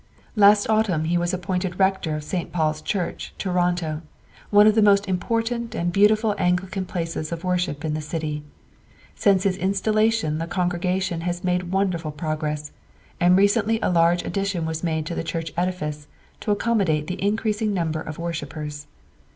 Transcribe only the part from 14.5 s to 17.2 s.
was made to the church edifice to accommodate